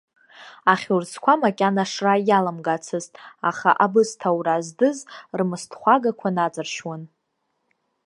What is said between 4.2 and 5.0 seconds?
аура здыз,